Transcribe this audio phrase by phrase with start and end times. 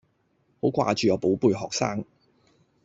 [0.59, 2.03] 好掛住我寶貝學生